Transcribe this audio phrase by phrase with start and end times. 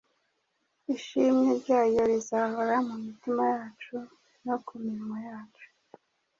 [0.95, 3.95] ishimwe ryayo rizahora mu mitima yacu
[4.45, 5.65] no ku minwa yacu.